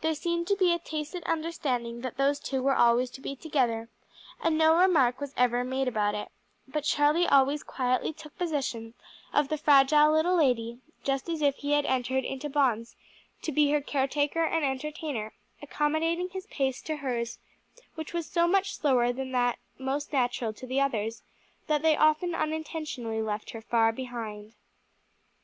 There 0.00 0.16
seemed 0.16 0.48
to 0.48 0.56
be 0.56 0.72
a 0.72 0.80
tacit 0.80 1.22
understanding 1.26 2.00
that 2.00 2.16
those 2.16 2.40
two 2.40 2.60
were 2.60 2.74
always 2.74 3.08
to 3.10 3.20
be 3.20 3.36
together 3.36 3.88
and 4.42 4.58
no 4.58 4.76
remark 4.76 5.20
was 5.20 5.32
ever 5.36 5.62
made 5.62 5.86
about 5.86 6.12
it, 6.16 6.30
but 6.66 6.82
Charlie 6.82 7.28
always 7.28 7.62
quietly 7.62 8.12
took 8.12 8.36
possession 8.36 8.94
of 9.32 9.46
the 9.46 9.56
fragile 9.56 10.10
little 10.10 10.34
lady, 10.34 10.80
just 11.04 11.28
as 11.28 11.40
if 11.40 11.54
he 11.58 11.70
had 11.70 11.86
entered 11.86 12.24
into 12.24 12.50
bonds 12.50 12.96
to 13.42 13.52
be 13.52 13.70
her 13.70 13.80
care 13.80 14.08
taker 14.08 14.42
and 14.44 14.64
entertainer, 14.64 15.32
accommodating 15.62 16.30
his 16.30 16.48
pace 16.48 16.82
to 16.82 16.96
hers, 16.96 17.38
which 17.94 18.12
was 18.12 18.28
so 18.28 18.48
much 18.48 18.74
slower 18.74 19.12
than 19.12 19.30
that 19.30 19.60
most 19.78 20.12
natural 20.12 20.52
to 20.52 20.66
the 20.66 20.80
others 20.80 21.22
that 21.68 21.80
they 21.82 21.96
often 21.96 22.34
unintentionally 22.34 23.22
left 23.22 23.50
her 23.50 23.62
far 23.62 23.92
behind. 23.92 24.56